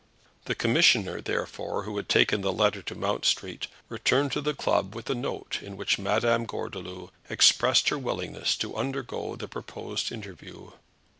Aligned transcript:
The 0.45 0.55
commissioner, 0.55 1.21
therefore, 1.21 1.83
who 1.83 1.95
had 1.97 2.09
taken 2.09 2.41
the 2.41 2.51
letter 2.51 2.81
to 2.81 2.95
Mount 2.95 3.23
Street, 3.23 3.67
returned 3.87 4.31
to 4.31 4.41
the 4.41 4.55
club 4.55 4.95
with 4.95 5.11
a 5.11 5.13
note 5.13 5.59
in 5.61 5.77
which 5.77 5.99
Madame 5.99 6.47
Gordeloup 6.47 7.11
expressed 7.29 7.89
her 7.89 7.99
willingness 7.99 8.57
to 8.57 8.75
undergo 8.75 9.35
the 9.35 9.47
proposed 9.47 10.11
interview. 10.11 10.71